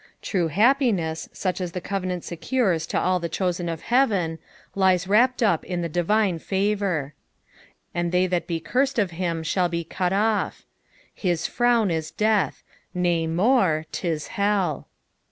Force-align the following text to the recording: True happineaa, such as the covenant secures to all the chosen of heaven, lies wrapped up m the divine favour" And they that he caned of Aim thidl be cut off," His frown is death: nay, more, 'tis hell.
True 0.23 0.49
happineaa, 0.49 1.29
such 1.31 1.61
as 1.61 1.73
the 1.73 1.79
covenant 1.79 2.23
secures 2.23 2.87
to 2.87 2.99
all 2.99 3.19
the 3.19 3.29
chosen 3.29 3.69
of 3.69 3.81
heaven, 3.83 4.39
lies 4.73 5.07
wrapped 5.07 5.43
up 5.43 5.63
m 5.67 5.83
the 5.83 5.89
divine 5.89 6.39
favour" 6.39 7.13
And 7.93 8.11
they 8.11 8.25
that 8.25 8.45
he 8.47 8.59
caned 8.59 8.97
of 8.97 9.13
Aim 9.13 9.43
thidl 9.43 9.69
be 9.69 9.83
cut 9.83 10.11
off," 10.11 10.65
His 11.13 11.45
frown 11.45 11.91
is 11.91 12.09
death: 12.09 12.63
nay, 12.95 13.27
more, 13.27 13.85
'tis 13.91 14.29
hell. 14.29 14.87